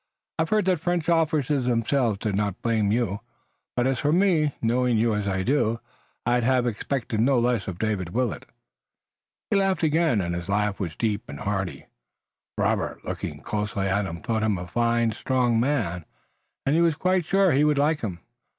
[0.39, 3.19] "I've heard that French officers themselves did not blame you,
[3.75, 5.79] but as for me, knowing you as I do,
[6.25, 8.47] I'd have expected no less of David Willet."
[9.51, 11.85] He laughed again, and his laugh was deep and hearty.
[12.57, 16.05] Robert, looking closely at him, thought him a fine, strong man,
[16.65, 18.21] and he was quite sure he would like him.